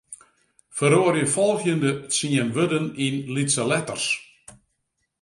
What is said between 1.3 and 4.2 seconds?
folgjende tsien wurden yn lytse letters.